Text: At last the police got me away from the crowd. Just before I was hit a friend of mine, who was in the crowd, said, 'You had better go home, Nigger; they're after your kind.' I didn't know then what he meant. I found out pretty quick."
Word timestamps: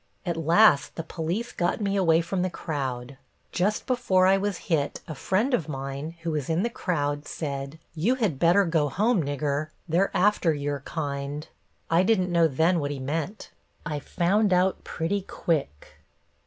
At 0.25 0.35
last 0.35 0.95
the 0.95 1.03
police 1.03 1.51
got 1.51 1.79
me 1.79 1.95
away 1.95 2.21
from 2.21 2.41
the 2.41 2.49
crowd. 2.49 3.19
Just 3.51 3.85
before 3.85 4.25
I 4.25 4.35
was 4.35 4.57
hit 4.65 4.99
a 5.07 5.13
friend 5.13 5.53
of 5.53 5.69
mine, 5.69 6.15
who 6.23 6.31
was 6.31 6.49
in 6.49 6.63
the 6.63 6.71
crowd, 6.71 7.27
said, 7.27 7.77
'You 7.93 8.15
had 8.15 8.39
better 8.39 8.65
go 8.65 8.89
home, 8.89 9.23
Nigger; 9.23 9.67
they're 9.87 10.09
after 10.17 10.55
your 10.55 10.79
kind.' 10.79 11.47
I 11.91 12.01
didn't 12.01 12.31
know 12.31 12.47
then 12.47 12.79
what 12.79 12.89
he 12.89 12.97
meant. 12.97 13.51
I 13.85 13.99
found 13.99 14.51
out 14.51 14.83
pretty 14.83 15.21
quick." 15.21 15.89